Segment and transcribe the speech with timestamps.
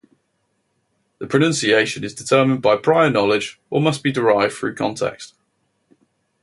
[1.19, 5.35] The pronunciation is determined by prior knowledge or must be derived through context.